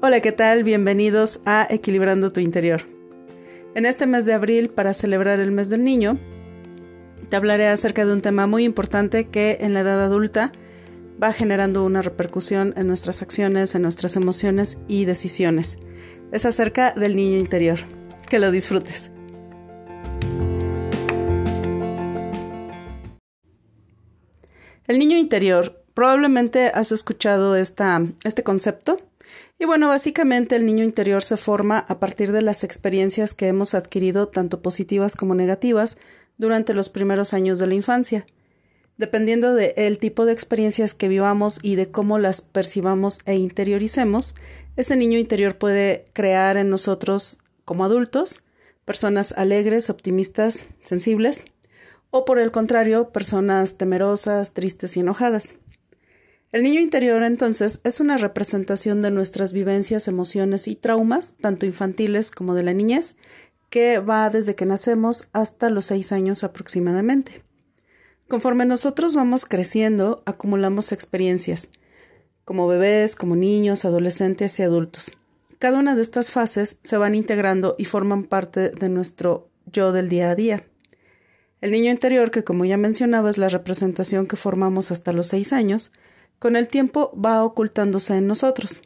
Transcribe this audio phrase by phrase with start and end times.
[0.00, 0.62] Hola, ¿qué tal?
[0.62, 2.82] Bienvenidos a Equilibrando tu Interior.
[3.74, 6.20] En este mes de abril, para celebrar el mes del niño,
[7.28, 10.52] te hablaré acerca de un tema muy importante que en la edad adulta
[11.20, 15.78] va generando una repercusión en nuestras acciones, en nuestras emociones y decisiones.
[16.30, 17.80] Es acerca del niño interior.
[18.30, 19.10] Que lo disfrutes.
[24.86, 25.82] El niño interior.
[25.92, 28.96] Probablemente has escuchado esta, este concepto
[29.58, 33.74] y bueno, básicamente el niño interior se forma a partir de las experiencias que hemos
[33.74, 35.98] adquirido, tanto positivas como negativas,
[36.36, 38.24] durante los primeros años de la infancia.
[38.96, 44.34] Dependiendo del tipo de experiencias que vivamos y de cómo las percibamos e interioricemos,
[44.76, 48.42] ese niño interior puede crear en nosotros, como adultos,
[48.84, 51.44] personas alegres, optimistas, sensibles,
[52.10, 55.54] o por el contrario, personas temerosas, tristes y enojadas.
[56.50, 62.30] El niño interior entonces es una representación de nuestras vivencias, emociones y traumas, tanto infantiles
[62.30, 63.16] como de la niñez,
[63.68, 67.42] que va desde que nacemos hasta los seis años aproximadamente.
[68.28, 71.68] Conforme nosotros vamos creciendo, acumulamos experiencias,
[72.46, 75.12] como bebés, como niños, adolescentes y adultos.
[75.58, 80.08] Cada una de estas fases se van integrando y forman parte de nuestro yo del
[80.08, 80.64] día a día.
[81.60, 85.52] El niño interior, que como ya mencionaba es la representación que formamos hasta los seis
[85.52, 85.90] años,
[86.38, 88.80] con el tiempo va ocultándose en nosotros,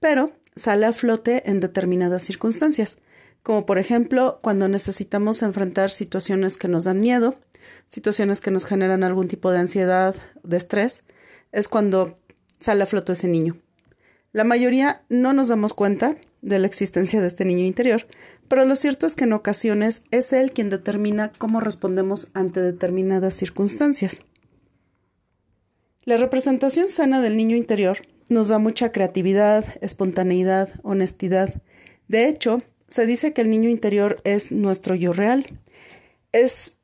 [0.00, 2.98] pero sale a flote en determinadas circunstancias,
[3.42, 7.36] como por ejemplo cuando necesitamos enfrentar situaciones que nos dan miedo,
[7.86, 11.04] situaciones que nos generan algún tipo de ansiedad, de estrés,
[11.52, 12.18] es cuando
[12.58, 13.56] sale a flote ese niño.
[14.32, 18.06] La mayoría no nos damos cuenta de la existencia de este niño interior,
[18.48, 23.34] pero lo cierto es que en ocasiones es él quien determina cómo respondemos ante determinadas
[23.34, 24.20] circunstancias.
[26.06, 31.60] La representación sana del niño interior nos da mucha creatividad, espontaneidad, honestidad.
[32.06, 35.58] De hecho, se dice que el niño interior es nuestro yo real.
[36.30, 36.76] Es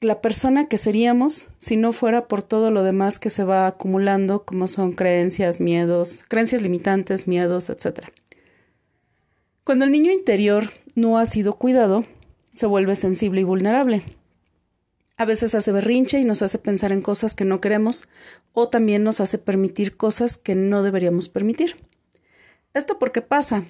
[0.00, 4.44] la persona que seríamos si no fuera por todo lo demás que se va acumulando,
[4.44, 8.00] como son creencias, miedos, creencias limitantes, miedos, etc.
[9.62, 12.04] Cuando el niño interior no ha sido cuidado,
[12.52, 14.02] se vuelve sensible y vulnerable.
[15.20, 18.08] A veces hace berrinche y nos hace pensar en cosas que no queremos
[18.54, 21.76] o también nos hace permitir cosas que no deberíamos permitir.
[22.72, 23.66] ¿Esto por qué pasa?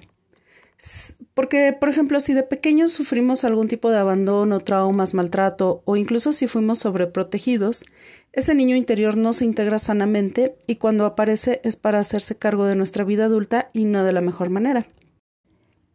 [1.33, 6.31] Porque, por ejemplo, si de pequeños sufrimos algún tipo de abandono, traumas, maltrato o incluso
[6.31, 7.83] si fuimos sobreprotegidos,
[8.31, 12.77] ese niño interior no se integra sanamente y cuando aparece es para hacerse cargo de
[12.77, 14.87] nuestra vida adulta y no de la mejor manera.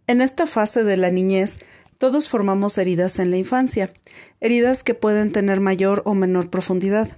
[0.07, 1.57] En esta fase de la niñez
[1.99, 3.93] todos formamos heridas en la infancia,
[4.41, 7.17] heridas que pueden tener mayor o menor profundidad.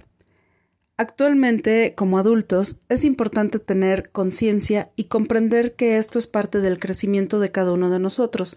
[0.97, 7.39] Actualmente, como adultos, es importante tener conciencia y comprender que esto es parte del crecimiento
[7.39, 8.55] de cada uno de nosotros.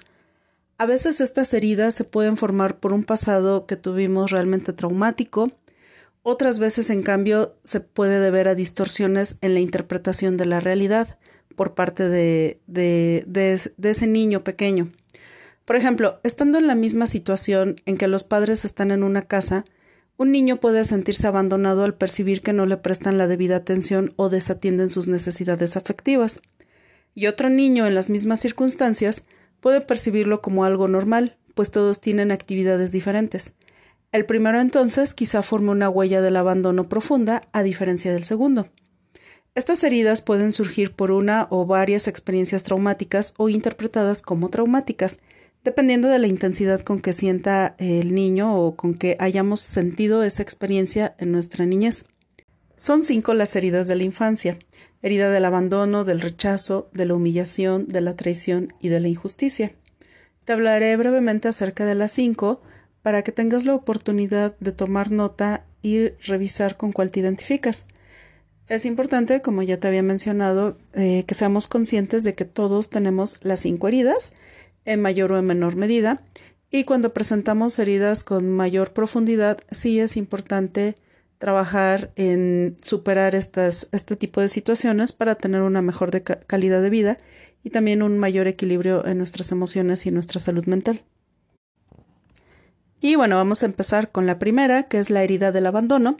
[0.78, 5.52] A veces estas heridas se pueden formar por un pasado que tuvimos realmente traumático,
[6.22, 11.18] otras veces, en cambio, se puede deber a distorsiones en la interpretación de la realidad
[11.56, 12.60] por parte de,
[13.82, 14.90] ese niño pequeño.
[15.64, 19.64] Por ejemplo, estando en la misma situación en que los padres están en una casa,
[20.16, 24.28] un niño puede sentirse abandonado al percibir que no le prestan la debida atención o
[24.28, 26.40] desatienden sus necesidades afectivas.
[27.14, 29.24] Y otro niño en las mismas circunstancias
[29.60, 33.52] puede percibirlo como algo normal, pues todos tienen actividades diferentes.
[34.10, 38.68] El primero entonces quizá forme una huella del abandono profunda, a diferencia del segundo.
[39.54, 45.18] Estas heridas pueden surgir por una o varias experiencias traumáticas o interpretadas como traumáticas,
[45.64, 50.42] dependiendo de la intensidad con que sienta el niño o con que hayamos sentido esa
[50.42, 52.04] experiencia en nuestra niñez.
[52.76, 54.58] Son cinco las heridas de la infancia
[55.02, 59.72] herida del abandono, del rechazo, de la humillación, de la traición y de la injusticia.
[60.44, 62.62] Te hablaré brevemente acerca de las cinco
[63.02, 67.86] para que tengas la oportunidad de tomar nota y revisar con cuál te identificas.
[68.68, 73.38] Es importante, como ya te había mencionado, eh, que seamos conscientes de que todos tenemos
[73.42, 74.34] las cinco heridas
[74.84, 76.18] en mayor o en menor medida.
[76.70, 80.96] Y cuando presentamos heridas con mayor profundidad, sí es importante
[81.38, 87.18] trabajar en superar estas, este tipo de situaciones para tener una mejor calidad de vida
[87.64, 91.02] y también un mayor equilibrio en nuestras emociones y nuestra salud mental.
[93.00, 96.16] Y bueno, vamos a empezar con la primera, que es la herida del abandono.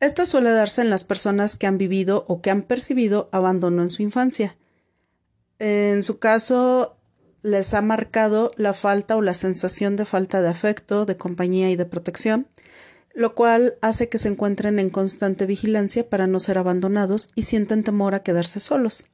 [0.00, 3.90] Esta suele darse en las personas que han vivido o que han percibido abandono en
[3.90, 4.56] su infancia.
[5.60, 6.97] En su caso,
[7.42, 11.76] les ha marcado la falta o la sensación de falta de afecto, de compañía y
[11.76, 12.46] de protección,
[13.14, 17.84] lo cual hace que se encuentren en constante vigilancia para no ser abandonados y sienten
[17.84, 19.06] temor a quedarse solos.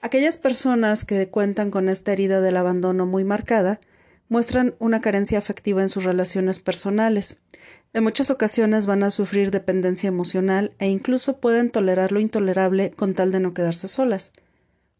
[0.00, 3.80] Aquellas personas que cuentan con esta herida del abandono muy marcada
[4.28, 7.38] muestran una carencia afectiva en sus relaciones personales.
[7.92, 13.14] En muchas ocasiones van a sufrir dependencia emocional e incluso pueden tolerar lo intolerable con
[13.14, 14.32] tal de no quedarse solas.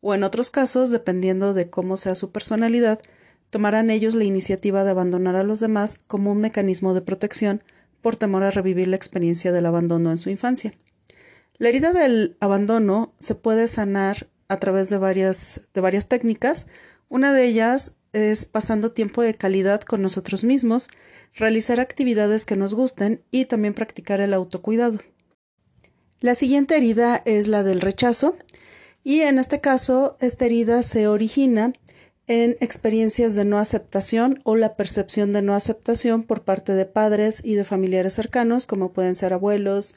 [0.07, 3.01] O en otros casos, dependiendo de cómo sea su personalidad,
[3.49, 7.63] tomarán ellos la iniciativa de abandonar a los demás como un mecanismo de protección
[8.03, 10.75] por temor a revivir la experiencia del abandono en su infancia.
[11.57, 16.67] La herida del abandono se puede sanar a través de varias, de varias técnicas.
[17.09, 20.89] Una de ellas es pasando tiempo de calidad con nosotros mismos,
[21.35, 25.01] realizar actividades que nos gusten y también practicar el autocuidado.
[26.21, 28.37] La siguiente herida es la del rechazo
[29.05, 31.73] y en este caso esta herida se origina
[32.27, 37.43] en experiencias de no aceptación o la percepción de no aceptación por parte de padres
[37.45, 39.95] y de familiares cercanos como pueden ser abuelos,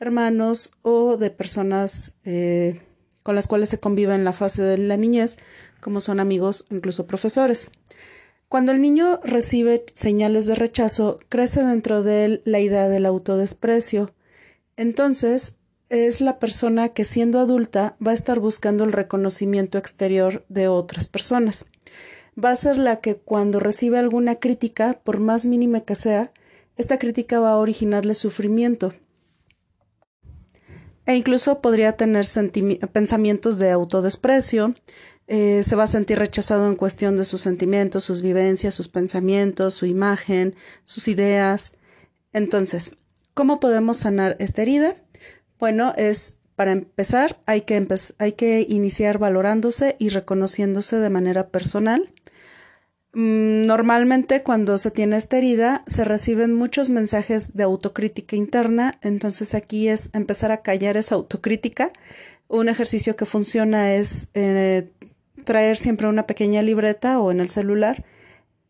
[0.00, 2.80] hermanos o de personas eh,
[3.22, 5.36] con las cuales se convive en la fase de la niñez,
[5.80, 7.68] como son amigos, incluso profesores.
[8.48, 14.14] Cuando el niño recibe señales de rechazo, crece dentro de él la idea del autodesprecio.
[14.76, 15.56] Entonces,
[15.88, 21.08] es la persona que siendo adulta va a estar buscando el reconocimiento exterior de otras
[21.08, 21.66] personas.
[22.42, 26.32] Va a ser la que cuando recibe alguna crítica, por más mínima que sea,
[26.76, 28.92] esta crítica va a originarle sufrimiento,
[31.06, 32.26] e incluso podría tener
[32.92, 34.74] pensamientos de autodesprecio,
[35.28, 39.74] eh, se va a sentir rechazado en cuestión de sus sentimientos, sus vivencias, sus pensamientos,
[39.74, 41.74] su imagen, sus ideas.
[42.32, 42.96] Entonces,
[43.34, 44.96] ¿cómo podemos sanar esta herida?
[45.58, 47.86] Bueno, es para empezar, hay que,
[48.18, 52.12] hay que iniciar valorándose y reconociéndose de manera personal
[53.18, 59.54] Mm, normalmente cuando se tiene esta herida se reciben muchos mensajes de autocrítica interna, entonces
[59.54, 61.92] aquí es empezar a callar esa autocrítica.
[62.46, 64.90] Un ejercicio que funciona es eh,
[65.44, 68.04] traer siempre una pequeña libreta o en el celular,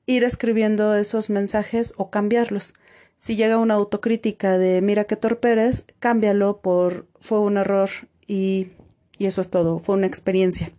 [0.06, 2.74] ir escribiendo esos mensajes o cambiarlos.
[3.16, 7.88] Si llega una autocrítica de mira qué torpe eres, cámbialo por fue un error
[8.26, 8.72] y,
[9.18, 10.70] y eso es todo, fue una experiencia.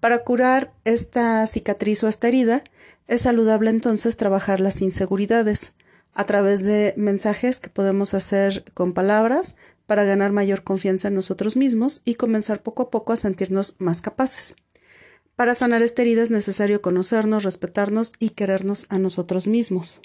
[0.00, 2.62] Para curar esta cicatriz o esta herida,
[3.06, 5.72] es saludable entonces trabajar las inseguridades
[6.14, 9.56] a través de mensajes que podemos hacer con palabras
[9.86, 14.02] para ganar mayor confianza en nosotros mismos y comenzar poco a poco a sentirnos más
[14.02, 14.54] capaces.
[15.36, 20.00] Para sanar esta herida es necesario conocernos, respetarnos y querernos a nosotros mismos.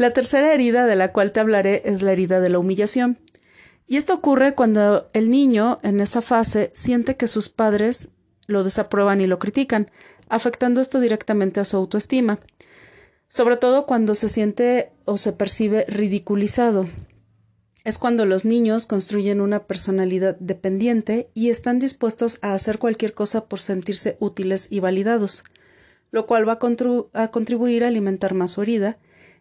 [0.00, 3.18] La tercera herida de la cual te hablaré es la herida de la humillación.
[3.86, 8.08] Y esto ocurre cuando el niño en esa fase siente que sus padres
[8.46, 9.90] lo desaprueban y lo critican,
[10.30, 12.40] afectando esto directamente a su autoestima,
[13.28, 16.86] sobre todo cuando se siente o se percibe ridiculizado.
[17.84, 23.50] Es cuando los niños construyen una personalidad dependiente y están dispuestos a hacer cualquier cosa
[23.50, 25.44] por sentirse útiles y validados,
[26.10, 26.58] lo cual va
[27.12, 28.98] a, contribuir a alimentar más su herida,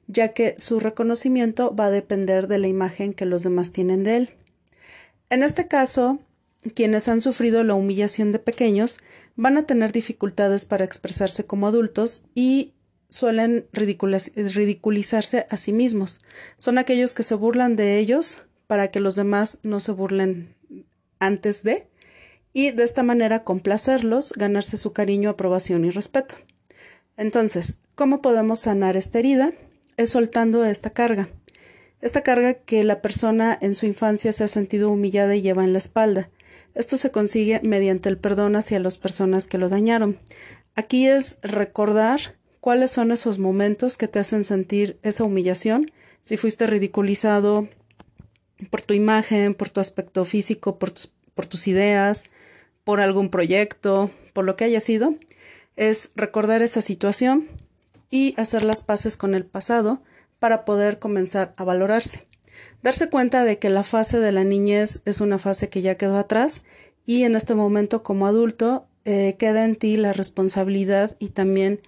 [0.10, 4.16] ya que su reconocimiento va a depender de la imagen que los demás tienen de
[4.18, 4.30] él.
[5.30, 6.20] En este caso,
[6.74, 8.98] quienes han sufrido la humillación de pequeños
[9.36, 12.74] van a tener dificultades para expresarse como adultos y
[13.08, 16.22] suelen ridiculizarse a sí mismos.
[16.58, 20.56] Son aquellos que se burlan de ellos para que los demás no se burlen
[21.20, 21.88] antes de
[22.52, 26.34] y de esta manera complacerlos, ganarse su cariño, aprobación y respeto.
[27.16, 29.54] Entonces, ¿cómo podemos sanar esta herida?
[30.00, 31.28] Es soltando esta carga.
[32.00, 35.74] Esta carga que la persona en su infancia se ha sentido humillada y lleva en
[35.74, 36.30] la espalda.
[36.74, 40.18] Esto se consigue mediante el perdón hacia las personas que lo dañaron.
[40.74, 45.92] Aquí es recordar cuáles son esos momentos que te hacen sentir esa humillación,
[46.22, 47.68] si fuiste ridiculizado
[48.70, 52.30] por tu imagen, por tu aspecto físico, por tus, ideas,
[52.86, 55.16] por algún proyecto, por lo que haya sido,
[55.76, 57.50] es recordar esa situación
[58.10, 60.02] y hacer las paces con el pasado
[60.40, 62.28] para poder comenzar a valorarse.
[62.82, 66.18] Darse cuenta de que la fase de la niñez es una fase que ya quedó
[66.18, 66.64] atrás
[67.06, 71.82] y en este momento como adulto eh, queda en ti la responsabilidad y también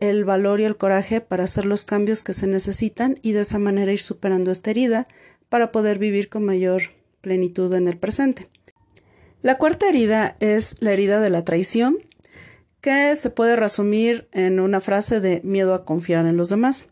[0.00, 3.58] el valor y el coraje para hacer los cambios que se necesitan y de esa
[3.58, 5.08] manera ir superando esta herida
[5.48, 6.82] para poder vivir con mayor
[7.20, 8.48] plenitud en el presente.
[9.42, 11.98] La cuarta herida es la herida de la traición,
[12.80, 16.86] que se puede resumir en una frase de miedo a confiar en los demás.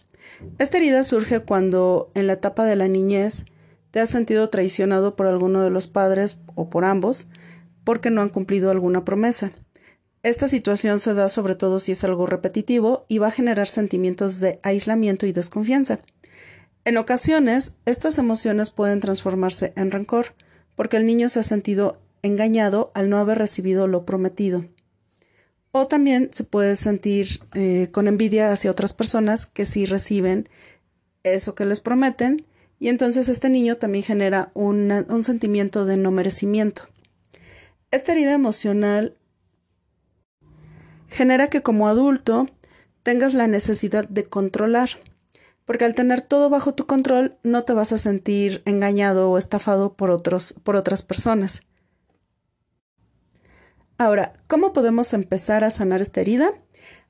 [0.59, 3.47] Esta herida surge cuando en la etapa de la niñez
[3.91, 7.29] te has sentido traicionado por alguno de los padres o por ambos
[7.85, 9.51] porque no han cumplido alguna promesa.
[10.23, 14.41] Esta situación se da sobre todo si es algo repetitivo y va a generar sentimientos
[14.41, 16.01] de aislamiento y desconfianza.
[16.85, 20.35] En ocasiones, estas emociones pueden transformarse en rencor,
[20.75, 24.65] porque el niño se ha sentido engañado al no haber recibido lo prometido.
[25.73, 30.49] O también se puede sentir eh, con envidia hacia otras personas que sí reciben
[31.23, 32.47] eso que les prometen
[32.81, 36.85] y entonces este niño también genera un sentimiento de no merecimiento.
[37.91, 39.17] Esta herida emocional
[41.09, 42.47] genera que como adulto
[43.03, 44.91] tengas la necesidad de controlar,
[45.65, 49.95] porque al tener todo bajo tu control no te vas a sentir engañado o estafado
[49.95, 51.63] por otros por otras personas.
[53.99, 56.53] Ahora, ¿cómo podemos empezar a sanar esta herida?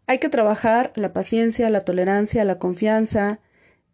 [0.06, 3.40] Hay que trabajar la paciencia, la tolerancia, la confianza,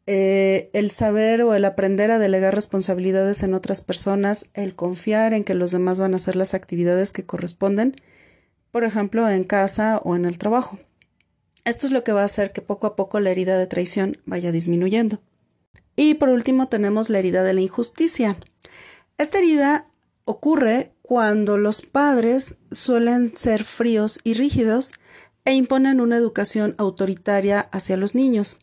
[0.06, 5.42] eh, el saber o el aprender a delegar responsabilidades en otras personas, el confiar en
[5.42, 7.96] que los demás van a hacer las actividades que corresponden,
[8.70, 10.78] por ejemplo, en casa o en el trabajo.
[11.64, 14.18] Esto es lo que va a hacer que poco a poco la herida de traición
[14.24, 15.20] vaya disminuyendo.
[15.96, 18.36] Y por último tenemos la herida de la injusticia.
[19.18, 19.88] Esta herida
[20.24, 24.92] ocurre cuando los padres suelen ser fríos y rígidos
[25.44, 28.58] e imponen una educación autoritaria hacia los niños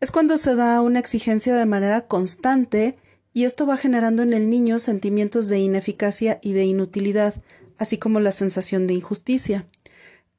[0.00, 2.96] es cuando se da una exigencia de manera constante
[3.32, 7.34] y esto va generando en el niño sentimientos de ineficacia y de inutilidad,
[7.78, 9.66] así como la sensación de injusticia.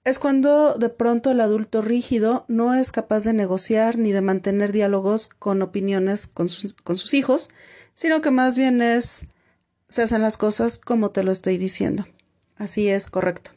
[0.05, 4.71] Es cuando de pronto el adulto rígido no es capaz de negociar ni de mantener
[4.71, 7.49] diálogos con opiniones con sus, hijos,
[7.93, 9.27] sino que más bien es
[9.89, 12.07] se hacen las cosas como te lo estoy diciendo.
[12.57, 13.51] Así es correcto.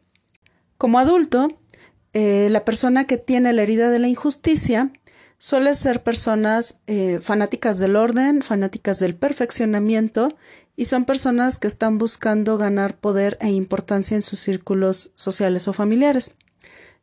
[0.78, 1.48] Como adulto,
[2.14, 4.90] eh, la persona que tiene la herida de la injusticia
[5.38, 10.36] suele ser personas eh, fanáticas del orden, fanáticas del perfeccionamiento
[10.76, 15.72] y son personas que están buscando ganar poder e importancia en sus círculos sociales o
[15.72, 16.34] familiares.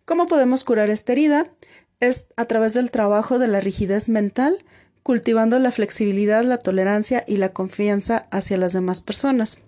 [0.06, 1.52] ¿Cómo podemos curar esta herida?
[2.00, 4.66] Es a través del trabajo de la rigidez mental,
[5.04, 9.60] cultivando la flexibilidad, la tolerancia y la confianza hacia las demás personas.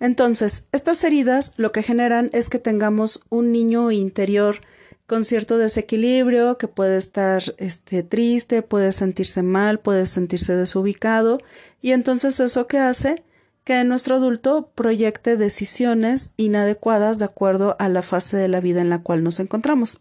[0.00, 4.60] Entonces, estas heridas lo que generan es que tengamos un niño interior
[5.06, 11.38] con cierto desequilibrio, que puede estar este, triste, puede sentirse mal, puede sentirse desubicado,
[11.82, 13.24] y entonces eso que hace
[13.64, 18.88] que nuestro adulto proyecte decisiones inadecuadas de acuerdo a la fase de la vida en
[18.88, 20.00] la cual nos encontramos.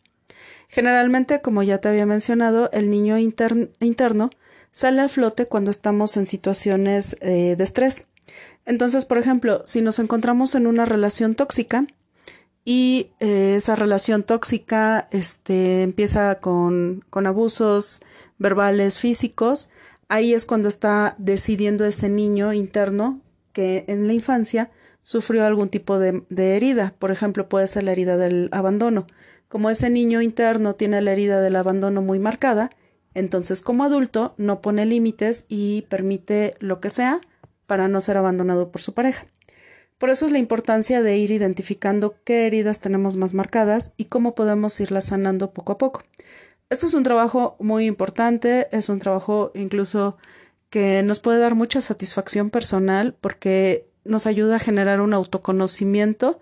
[0.70, 4.30] Generalmente, como ya te había mencionado, el niño interno
[4.72, 8.08] sale a flote cuando estamos en situaciones eh, de estrés.
[8.66, 11.88] Entonces, por ejemplo, si nos encontramos en una relación tóxica,
[12.66, 18.02] y eh, esa relación tóxica este, empieza con, con abusos
[18.38, 19.70] verbales, físicos.
[20.08, 23.22] Ahí es cuando está decidiendo ese niño interno
[23.54, 24.70] que en la infancia
[25.02, 26.94] sufrió algún tipo de, de, herida.
[27.00, 29.08] Por ejemplo, puede ser la herida del abandono.
[29.50, 32.70] Como ese niño interno tiene la herida del abandono muy marcada,
[33.16, 37.20] entonces como adulto no pone límites y permite lo que sea
[37.66, 39.26] para no ser abandonado por su pareja.
[39.98, 44.34] Por eso es la importancia de ir identificando qué heridas tenemos más marcadas y cómo
[44.34, 46.04] podemos irlas sanando poco a poco.
[46.70, 50.18] Este es un trabajo muy importante, es un trabajo incluso
[50.70, 56.40] que nos puede dar mucha satisfacción personal porque nos ayuda a generar un autoconocimiento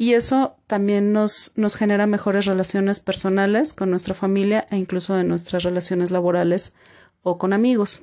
[0.00, 5.28] y eso también nos, nos genera mejores relaciones personales con nuestra familia e incluso en
[5.28, 6.72] nuestras relaciones laborales
[7.22, 8.02] o con amigos.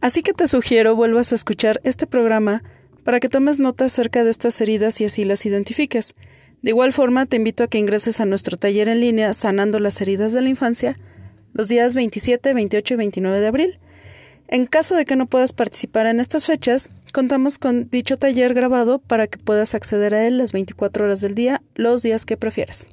[0.00, 2.62] Así que te sugiero vuelvas a escuchar este programa
[3.02, 6.14] para que tomes nota acerca de estas heridas y así las identifiques.
[6.62, 10.00] De igual forma, te invito a que ingreses a nuestro taller en línea Sanando las
[10.00, 10.96] heridas de la infancia
[11.54, 13.78] los días 27, 28 y 29 de abril.
[14.52, 18.98] En caso de que no puedas participar en estas fechas, contamos con dicho taller grabado
[18.98, 22.86] para que puedas acceder a él las 24 horas del día, los días que prefieras.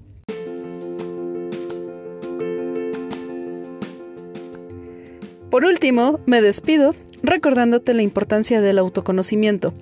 [5.51, 9.73] Por último, me despido recordándote la importancia del autoconocimiento,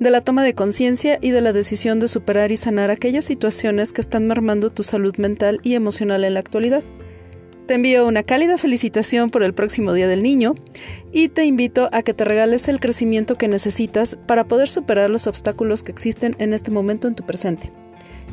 [0.00, 3.92] de la toma de conciencia y de la decisión de superar y sanar aquellas situaciones
[3.92, 6.82] que están mermando tu salud mental y emocional en la actualidad.
[7.66, 10.54] Te envío una cálida felicitación por el próximo Día del Niño
[11.12, 15.26] y te invito a que te regales el crecimiento que necesitas para poder superar los
[15.26, 17.72] obstáculos que existen en este momento en tu presente.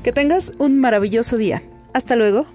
[0.03, 1.63] Que tengas un maravilloso día.
[1.93, 2.45] Hasta luego.